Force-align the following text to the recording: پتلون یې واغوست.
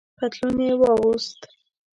پتلون 0.19 0.57
یې 0.65 0.71
واغوست. 0.79 1.39